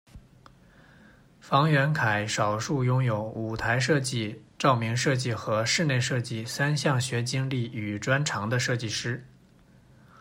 [1.39, 9.23] 房元凯少数拥有舞台设计、照明设计和室内设计三项学经历与专长的设计师。